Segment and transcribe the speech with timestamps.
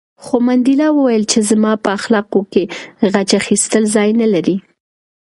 [0.23, 2.63] خو منډېلا وویل چې زما په اخلاقو کې
[3.11, 4.55] غچ اخیستل ځای نه لري.